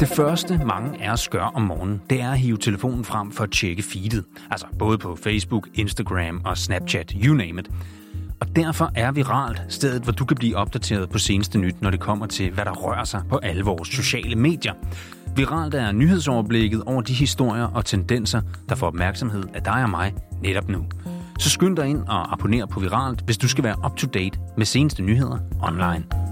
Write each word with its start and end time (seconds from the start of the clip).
Det 0.00 0.08
første, 0.08 0.60
mange 0.66 1.02
af 1.02 1.12
os 1.12 1.28
gør 1.28 1.42
om 1.42 1.62
morgenen, 1.62 2.02
det 2.10 2.20
er 2.20 2.30
at 2.30 2.38
hive 2.38 2.56
telefonen 2.56 3.04
frem 3.04 3.32
for 3.32 3.44
at 3.44 3.50
tjekke 3.50 3.82
feedet. 3.82 4.24
Altså 4.50 4.66
både 4.78 4.98
på 4.98 5.16
Facebook, 5.16 5.68
Instagram 5.74 6.40
og 6.44 6.58
Snapchat, 6.58 7.14
you 7.24 7.34
name 7.34 7.60
it. 7.60 7.70
Og 8.40 8.56
derfor 8.56 8.90
er 8.94 9.12
Viralt 9.12 9.62
stedet, 9.68 10.02
hvor 10.02 10.12
du 10.12 10.24
kan 10.24 10.36
blive 10.36 10.56
opdateret 10.56 11.10
på 11.10 11.18
seneste 11.18 11.58
nyt, 11.58 11.82
når 11.82 11.90
det 11.90 12.00
kommer 12.00 12.26
til, 12.26 12.50
hvad 12.50 12.64
der 12.64 12.72
rører 12.72 13.04
sig 13.04 13.22
på 13.28 13.36
alle 13.36 13.64
vores 13.64 13.88
sociale 13.88 14.36
medier. 14.36 14.72
Viralt 15.36 15.74
er 15.74 15.92
nyhedsoverblikket 15.92 16.82
over 16.86 17.02
de 17.02 17.12
historier 17.12 17.64
og 17.64 17.84
tendenser, 17.84 18.40
der 18.68 18.74
får 18.74 18.86
opmærksomhed 18.86 19.44
af 19.54 19.62
dig 19.62 19.82
og 19.82 19.90
mig 19.90 20.14
netop 20.42 20.68
nu. 20.68 20.84
Så 21.38 21.50
skynd 21.50 21.76
dig 21.76 21.86
ind 21.86 22.02
og 22.08 22.32
abonner 22.32 22.66
på 22.66 22.80
Viralt, 22.80 23.20
hvis 23.20 23.38
du 23.38 23.48
skal 23.48 23.64
være 23.64 23.76
up 23.84 23.96
to 23.96 24.06
date 24.06 24.38
med 24.56 24.66
seneste 24.66 25.02
nyheder 25.02 25.38
online. 25.62 26.25